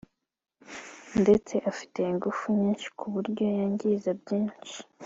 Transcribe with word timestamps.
ndetse 1.21 1.53
afite 1.71 1.99
ingufu 2.13 2.45
nyinshi 2.59 2.87
ku 2.97 3.05
buryo 3.13 3.45
yangiza 3.59 4.09
byinshi 4.21 4.77